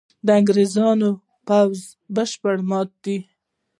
د 0.25 0.27
انګرېزي 0.39 0.81
پوځ 1.47 1.79
بشپړه 2.15 2.63
ماته 2.69 2.95
ده. 3.03 3.17